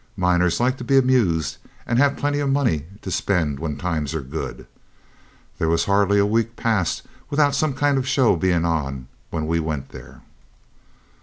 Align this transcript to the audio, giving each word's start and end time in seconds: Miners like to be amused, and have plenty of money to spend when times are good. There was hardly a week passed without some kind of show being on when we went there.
Miners 0.17 0.59
like 0.59 0.77
to 0.77 0.83
be 0.83 0.97
amused, 0.97 1.57
and 1.85 1.99
have 1.99 2.17
plenty 2.17 2.39
of 2.39 2.49
money 2.49 2.85
to 3.03 3.11
spend 3.11 3.59
when 3.59 3.77
times 3.77 4.15
are 4.15 4.21
good. 4.23 4.65
There 5.59 5.69
was 5.69 5.85
hardly 5.85 6.17
a 6.17 6.25
week 6.25 6.55
passed 6.55 7.03
without 7.29 7.53
some 7.53 7.75
kind 7.75 7.99
of 7.99 8.07
show 8.07 8.35
being 8.35 8.65
on 8.65 9.09
when 9.29 9.45
we 9.45 9.59
went 9.59 9.89
there. 9.89 10.21